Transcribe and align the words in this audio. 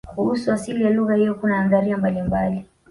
kuhusu 0.15 0.51
asili 0.51 0.83
ya 0.83 0.89
lugha 0.89 1.15
hiyo 1.15 1.35
kuna 1.35 1.61
nadharia 1.63 1.97
mbalimbali 1.97 2.65